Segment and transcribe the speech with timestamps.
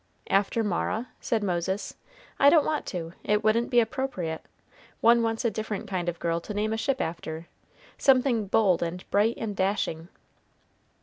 [0.31, 1.95] "After Mara?" said Moses.
[2.39, 4.43] "I don't want to it wouldn't be appropriate
[4.99, 7.45] one wants a different kind of girl to name a ship after
[7.99, 10.07] something bold and bright and dashing!"